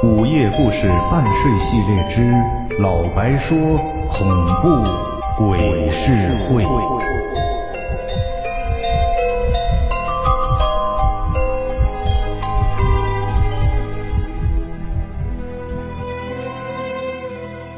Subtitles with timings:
[0.00, 2.30] 午夜故事半睡系列之
[2.80, 3.58] 老白说
[4.08, 4.28] 恐
[4.62, 4.68] 怖
[5.36, 6.62] 鬼事会。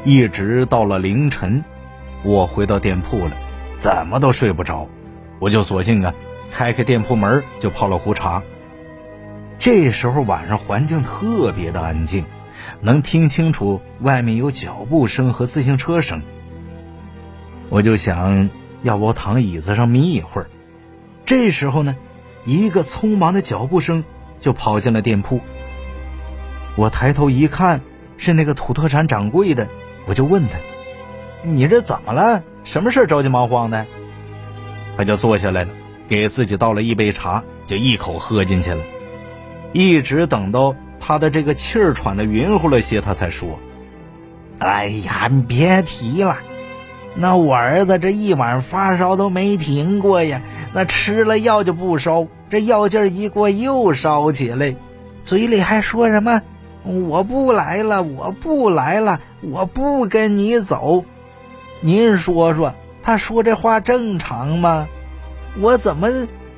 [0.03, 1.63] 一直到了凌晨，
[2.23, 3.31] 我回到店铺了，
[3.79, 4.87] 怎么都睡不着，
[5.39, 6.13] 我就索性啊，
[6.51, 8.43] 开开店铺门就泡了壶茶。
[9.61, 12.25] 这时候晚上环境特别的安静，
[12.79, 16.23] 能听清楚外面有脚步声和自行车声。
[17.69, 18.49] 我就想
[18.81, 20.49] 要不躺椅子上眯一会儿。
[21.27, 21.95] 这时候呢，
[22.43, 24.03] 一个匆忙的脚步声
[24.39, 25.39] 就跑进了店铺。
[26.75, 27.81] 我抬头一看，
[28.17, 29.69] 是那个土特产掌柜的。
[30.07, 30.57] 我就问他
[31.47, 32.41] ：“你这怎么了？
[32.63, 33.85] 什么事着急忙慌的？”
[34.97, 35.69] 他就坐下来了，
[36.07, 38.83] 给自己倒了一杯茶，就一口喝进去了。
[39.73, 43.59] 一直等到他的这个气儿喘的匀乎了些，他才说
[44.59, 46.37] ：“哎呀，你别提了，
[47.15, 50.41] 那我儿子这一晚发烧都没停过呀，
[50.73, 54.75] 那吃了药就不烧，这药劲儿一过又烧起来，
[55.23, 56.41] 嘴里还说什么。”
[56.83, 61.05] 我不来了，我不来了，我不跟你走。
[61.79, 64.87] 您说说，他说这话正常吗？
[65.59, 66.09] 我怎么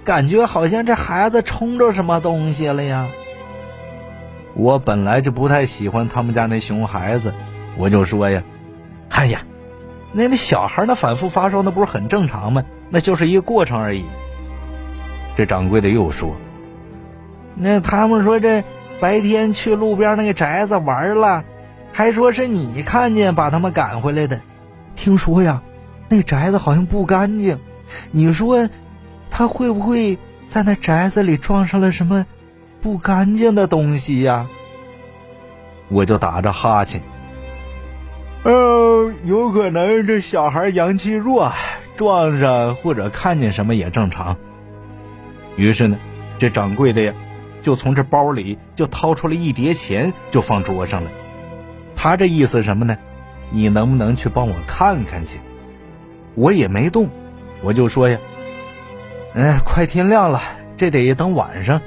[0.03, 3.07] 感觉好像这孩子冲着什么东西了呀？
[4.53, 7.33] 我本来就不太喜欢他们家那熊孩子，
[7.77, 8.43] 我就说呀
[9.09, 9.41] ：“哎呀，
[10.11, 12.63] 那那小孩那反复发烧，那不是很正常吗？
[12.89, 14.03] 那就是一个过程而已。”
[15.35, 16.35] 这掌柜的又说
[17.55, 18.63] ：“那他们说这……”
[19.01, 21.43] 白天去路边那个宅子玩了，
[21.91, 24.39] 还说是你看见把他们赶回来的。
[24.95, 25.61] 听说呀，
[26.07, 27.59] 那宅子好像不干净。
[28.11, 28.69] 你说，
[29.35, 32.27] 他会不会在那宅子里撞上了什么
[32.83, 34.47] 不干净的东西呀？
[35.89, 37.01] 我就打着哈欠。
[38.43, 41.51] 呃，有可能这小孩阳气弱，
[41.97, 44.37] 撞上或者看见什么也正常。
[45.55, 45.97] 于是呢，
[46.37, 47.13] 这掌柜的呀。
[47.63, 51.09] 就从这包里就掏出了一叠钱，就放桌上了。
[51.95, 52.97] 他这意思什么呢？
[53.51, 55.39] 你能不能去帮我看看去？
[56.35, 57.09] 我也没动，
[57.61, 58.19] 我就说呀，
[59.35, 60.41] 哎，快天亮了，
[60.77, 61.81] 这得等晚上。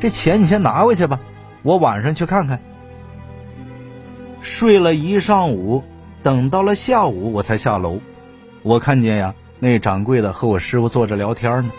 [0.00, 1.18] 这钱你先拿回去吧，
[1.62, 2.60] 我晚上去看看。
[4.40, 5.82] 睡了一上午，
[6.22, 8.00] 等到了下午我才下楼。
[8.62, 11.70] 我看见呀，那掌柜的和我师傅坐着聊天呢。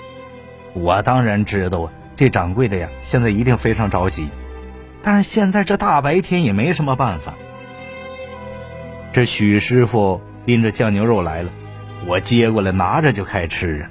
[0.73, 1.91] 我当然知道啊。
[2.15, 4.29] 这掌柜的呀，现在一定非常着急，
[5.01, 7.33] 但是现在这大白天也没什么办法。
[9.11, 11.49] 这许师傅拎着酱牛肉来了，
[12.05, 13.89] 我接过来拿着就开吃啊。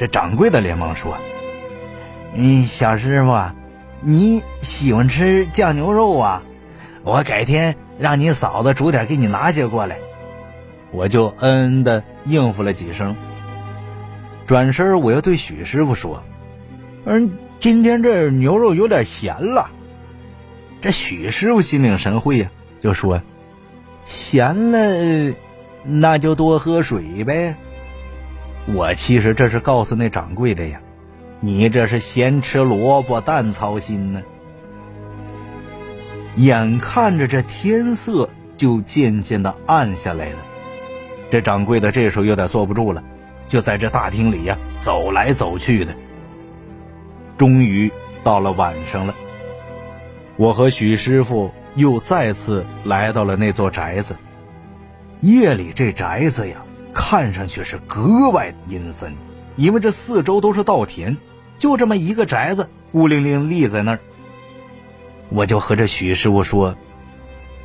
[0.00, 1.18] 这掌柜的连忙说
[2.34, 3.36] ：“嗯，小师傅，
[4.00, 6.42] 你喜欢吃酱牛肉啊？
[7.02, 9.98] 我改天让你嫂子煮点给你拿些过来。”
[10.90, 13.14] 我就嗯嗯的应付了几声，
[14.46, 16.22] 转身我又对许师傅说。
[17.04, 19.70] 嗯，今天这牛肉有点咸了。
[20.80, 22.50] 这许师傅心领神会呀，
[22.80, 23.20] 就说
[24.06, 25.34] ：“咸了，
[25.84, 27.56] 那就多喝水呗。”
[28.66, 30.80] 我其实这是告诉那掌柜的呀，
[31.40, 34.22] 你这是咸吃萝卜淡操心呢。
[36.36, 40.38] 眼看着这天色就渐渐的暗下来了，
[41.30, 43.02] 这掌柜的这时候有点坐不住了，
[43.48, 45.94] 就在这大厅里呀走来走去的。
[47.36, 47.90] 终于
[48.22, 49.14] 到了晚上了，
[50.36, 54.16] 我和许师傅又再次来到了那座宅子。
[55.20, 56.62] 夜里这宅子呀，
[56.92, 59.14] 看上去是格外阴森，
[59.56, 61.16] 因为这四周都是稻田，
[61.58, 64.00] 就这么一个宅子孤零零立在那儿。
[65.28, 66.76] 我就和这许师傅说：“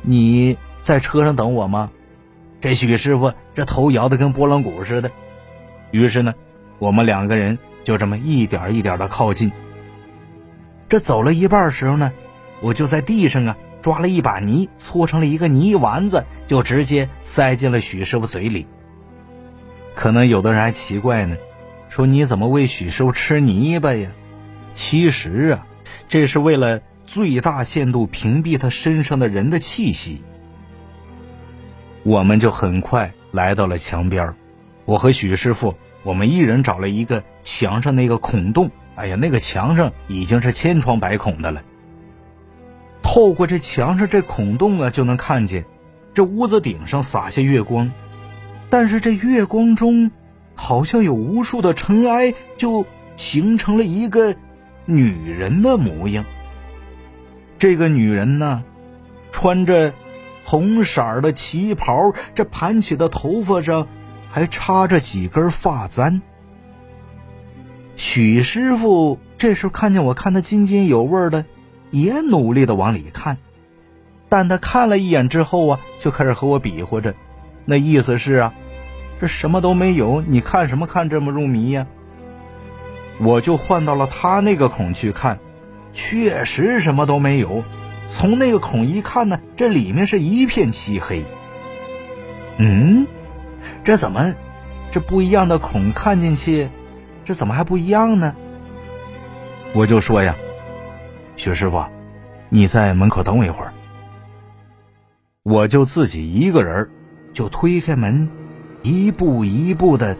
[0.02, 1.90] 你在车上等我吗？”
[2.60, 5.10] 这许师傅这头摇得跟拨浪鼓似的。
[5.90, 6.34] 于是呢，
[6.78, 9.52] 我们两个人就这么一点一点的靠近。
[10.88, 12.12] 这走了一半时候呢，
[12.60, 18.66] 我就在地上啊抓了一把泥，搓成了一个泥丸子，就直接塞进了许师傅嘴里。
[19.96, 21.36] 可能有的人还奇怪呢，
[21.88, 24.10] 说你怎么喂许师傅吃泥巴呀？
[24.74, 25.66] 其实啊，
[26.06, 30.22] 这是为了最大限度屏蔽他身上的人的气息。
[32.02, 34.34] 我们就很快来到了墙边
[34.84, 38.70] 我和许师傅，我们一人找了一个墙上那个孔洞。
[38.96, 41.62] 哎呀，那个墙上已经是千疮百孔的了。
[43.02, 45.64] 透过这墙上这孔洞啊，就能看见
[46.12, 47.90] 这屋子顶上洒下月光，
[48.68, 50.10] 但是这月光中
[50.54, 52.84] 好像有无数的尘埃，就
[53.16, 54.34] 形成了一个
[54.84, 56.24] 女人的模样。
[57.58, 58.64] 这个女人呢，
[59.32, 59.94] 穿着
[60.44, 63.88] 红色的旗袍，这盘起的头发上
[64.30, 66.20] 还插着几根发簪。
[67.94, 71.46] 许师傅这时候看见我看得津津有味的，
[71.90, 73.38] 也努力的往里看，
[74.28, 77.14] 但他看了一眼之后啊，就开始和我比划着，
[77.66, 78.54] 那意思是啊，
[79.20, 81.86] 这什么都没有，你看什么看这么入迷呀？
[83.18, 85.38] 我就换到了他那个孔去看，
[85.92, 87.64] 确实什么都没有。
[88.08, 91.24] 从那个孔一看呢，这里面是一片漆黑。
[92.58, 93.06] 嗯，
[93.82, 94.34] 这怎么，
[94.92, 96.68] 这不一样的孔看进去？
[97.24, 98.36] 这怎么还不一样呢？
[99.72, 100.36] 我就说呀，
[101.34, 101.84] 薛师傅，
[102.48, 103.72] 你在门口等我一会儿。
[105.42, 106.88] 我就自己一个人，
[107.36, 108.30] 就推开门，
[108.82, 110.16] 一步一步的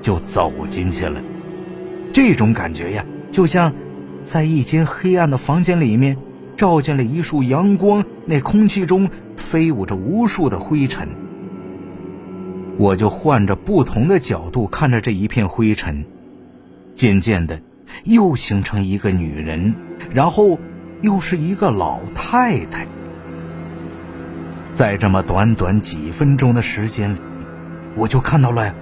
[0.00, 1.20] 就走进去了。
[2.12, 3.72] 这种感觉呀，就像
[4.22, 6.16] 在一间黑暗的房间里面，
[6.56, 11.08] 照进了一束阳光，那空气中飞舞着无数的灰尘。
[12.78, 16.04] 我就换着不同的角度看着这一片灰尘。
[16.94, 17.60] 渐渐的，
[18.04, 19.74] 又形成一个女人，
[20.14, 20.56] 然后
[21.02, 22.86] 又是一个老太太。
[24.74, 27.18] 在这么短短几分钟的时间里，
[27.96, 28.74] 我就看到了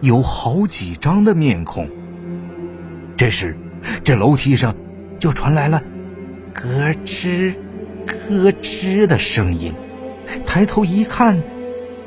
[0.00, 1.88] 有好几张的面孔。
[3.16, 3.56] 这时，
[4.04, 4.74] 这楼梯上
[5.18, 5.82] 就传来了
[6.52, 6.68] 咯
[7.04, 7.54] 吱、
[8.06, 9.74] 咯吱的声音。
[10.44, 11.42] 抬头一看，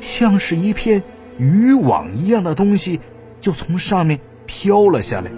[0.00, 1.02] 像是一片
[1.38, 3.00] 渔网一样的东西
[3.40, 5.30] 就从上面飘了下来。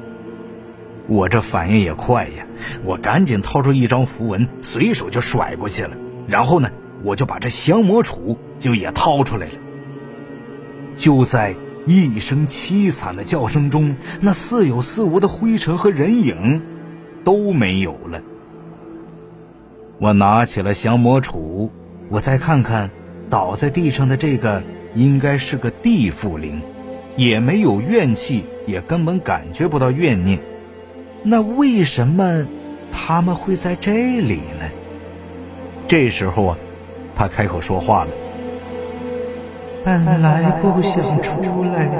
[1.06, 2.46] 我这反应也快呀，
[2.84, 5.96] 我赶紧掏出一张符文，随手就甩过去了。
[6.26, 6.70] 然后呢，
[7.04, 9.52] 我就把这降魔杵就也掏出来了。
[10.96, 16.62] 就在一声凄惨的叫声中，那似有似无的灰尘和人影
[17.24, 18.22] 都没有了。
[19.98, 21.70] 我拿起了降魔杵，
[22.08, 22.90] 我再看看
[23.30, 24.62] 倒在地上的这个，
[24.94, 26.60] 应该是个地缚灵，
[27.16, 30.40] 也没有怨气，也根本感觉不到怨念。
[31.24, 32.46] 那为什么
[32.92, 34.70] 他们会在这里呢？
[35.88, 36.58] 这时候啊，
[37.14, 38.10] 他开口说话了
[39.84, 41.92] ：“本来不想出来的，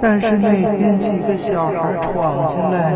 [0.00, 2.94] 但是那天几个小孩闯进来，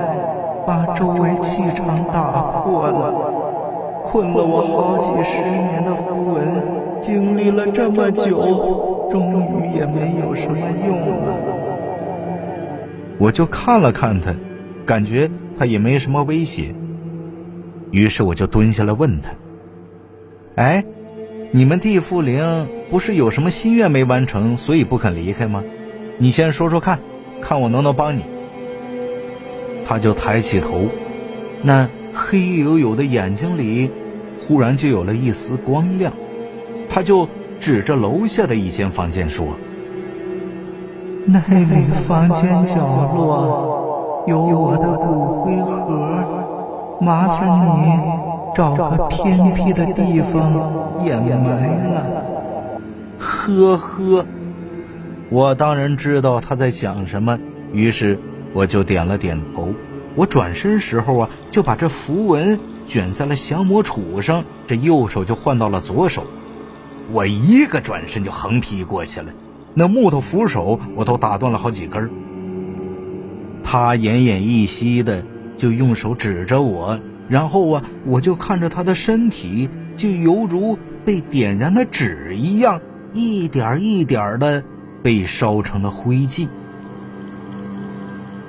[0.67, 3.15] 把周围气场打破了，
[4.05, 6.63] 困了我好几十年的符文，
[7.01, 11.35] 经历了这么久，终于也没有什么用了。”
[13.19, 14.35] 我就看了看他。
[14.87, 16.75] 感觉他也没什么威胁，
[17.91, 19.29] 于是我就蹲下来问他
[20.59, 20.85] ：“哎，
[21.53, 25.63] 你们地缚灵不是有什么心愿没完成，所以不肯离开吗？
[26.19, 26.99] 你先说说看，
[27.41, 28.25] 看我能不能帮你。”
[29.87, 30.87] 他就抬起头，
[31.63, 33.89] 那黑黝黝的眼睛里
[34.41, 36.13] 忽然就有了一丝光亮，
[36.91, 37.29] 他就
[37.61, 39.47] 指着楼下的一间房间说
[41.25, 42.75] ：“那里房间角
[43.15, 48.28] 落。”有我的骨灰盒，麻烦你
[48.59, 52.25] 找个偏僻的地方掩埋了。
[53.21, 54.27] 呵呵，
[55.31, 57.39] 我当然知道他在想什么，
[57.73, 58.19] 于是
[58.53, 59.73] 我就点了点头。
[60.17, 62.59] 我转身时候啊，就把这符文
[62.89, 66.25] 卷在了降魔杵上，这右手就换到了左手。
[67.13, 69.29] 我一个转身就横劈过去了，
[69.73, 72.11] 那木头扶手我都打断了好几根。
[73.63, 75.23] 他奄奄一息的，
[75.57, 76.99] 就用手指着我，
[77.29, 82.81] 然后啊，我就看着他的身体，就犹如被点燃的纸一样，
[83.13, 84.65] 一点一点的
[85.03, 86.49] 被烧成了灰烬。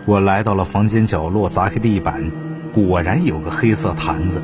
[0.06, 2.32] 我来到了房间角落，砸开地板，
[2.74, 4.42] 果然有个黑色坛子，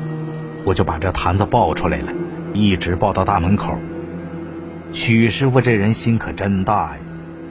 [0.64, 2.12] 我就把这坛子抱出来了，
[2.52, 3.76] 一直抱到大门口。
[4.92, 6.98] 许师傅这人心可真大呀，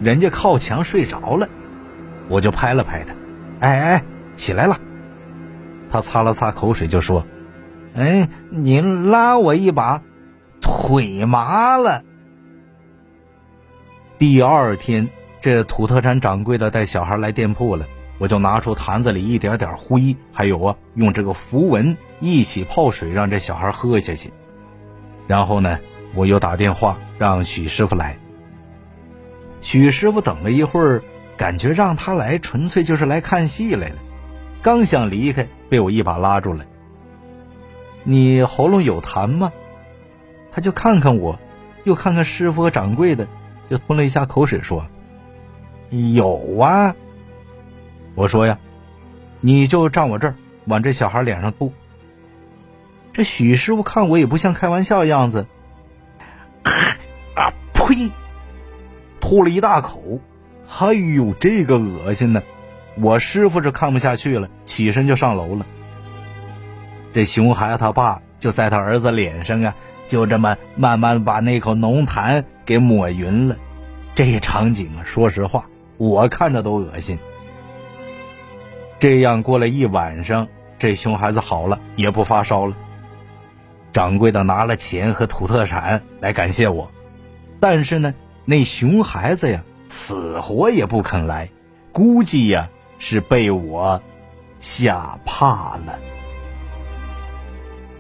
[0.01, 1.50] 人家靠墙睡着了。
[2.30, 3.13] 我就拍了拍他，
[3.60, 4.80] 哎哎，起来了。
[5.89, 7.25] 他擦了擦口水，就说
[7.96, 10.01] ：“哎，您拉我一把，
[10.62, 12.04] 腿麻了。”
[14.18, 15.10] 第二天，
[15.42, 17.86] 这土特产掌柜的带小孩来店铺了，
[18.18, 24.32] 我就拿出坛子里一点点灰，还有啊，用这个符文一起泡水，让这小孩喝下去。
[25.27, 25.80] 然后呢，
[26.13, 28.18] 我又打电话让许师傅来。
[29.62, 31.01] 许师傅等了一会儿。
[31.38, 33.96] 感觉让他来，纯粹就是来看戏来了。
[34.65, 36.65] 刚想离开，被我一把拉住了。
[38.03, 39.53] 你喉咙有痰吗？
[40.51, 41.38] 他就看看我，
[41.84, 43.27] 又看看师傅和掌柜的，
[43.69, 44.88] 就吞了一下口水说
[46.15, 46.95] ：“有啊。”
[48.15, 48.57] 我说呀
[49.39, 51.72] ：“你就站我这儿，往这小孩脸上吐。”
[53.13, 55.45] 这许师傅看我也不像开玩笑样子，
[57.36, 58.10] 啊呸！
[59.22, 60.01] 吐了一大口，
[60.79, 62.41] 哎呦，这个恶心呢！
[62.98, 65.66] 我师傅是看不下去了，起身就上楼了。
[67.14, 69.75] 这熊孩子他爸就在他儿子脸上啊，
[70.08, 73.58] 就这么慢慢把那口浓痰给抹匀了。
[74.16, 75.66] 这场景啊，说实话，
[75.98, 77.20] 我看着都恶心。
[78.98, 80.48] 这样过了一晚上，
[80.80, 82.75] 这熊孩子好了，也不发烧了。
[83.92, 86.92] 掌柜的拿了钱和土特产来感谢我，
[87.60, 88.14] 但是呢，
[88.46, 91.50] 那熊孩子呀，死活也不肯来，
[91.92, 94.02] 估计呀是被我
[94.60, 96.00] 吓怕了。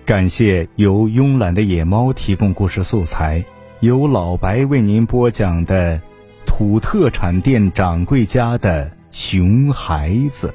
[0.05, 3.43] 感谢由慵懒的野猫提供故事素材，
[3.79, 5.99] 由老白为您播讲的
[6.45, 10.53] 土特产店掌柜家的熊孩子。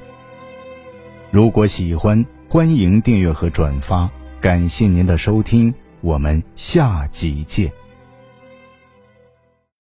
[1.31, 4.09] 如果喜欢，欢迎订阅和转发。
[4.41, 7.80] 感谢您的收听，我们下集见。